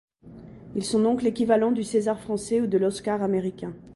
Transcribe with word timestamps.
Ils 0.73 0.83
sont 0.83 1.03
donc 1.03 1.21
l'équivalent 1.21 1.71
du 1.71 1.83
César 1.83 2.19
français 2.19 2.59
ou 2.59 2.65
de 2.65 2.79
l'Oscar 2.79 3.21
américain. 3.21 3.75